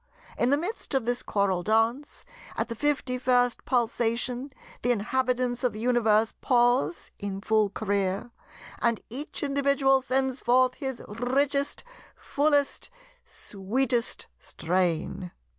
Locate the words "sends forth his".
10.01-11.03